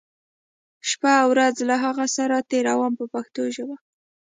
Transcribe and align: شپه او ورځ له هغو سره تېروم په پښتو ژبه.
شپه 0.89 1.11
او 1.21 1.27
ورځ 1.33 1.55
له 1.69 1.75
هغو 1.83 2.05
سره 2.17 2.45
تېروم 2.49 2.93
په 2.99 3.05
پښتو 3.13 3.41
ژبه. 3.55 3.77